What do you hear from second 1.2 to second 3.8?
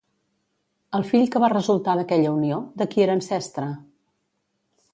que va resultar d'aquella unió, de qui era ancestre?